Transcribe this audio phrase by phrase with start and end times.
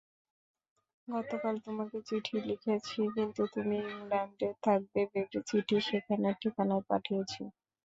[1.07, 7.41] গতকাল তোমাকে চিঠি লিখেছি, কিন্তু তুমি ইংল্যাণ্ডে থাকবে ভেবে চিঠি সেখানের ঠিকানায় পাঠিয়েছি।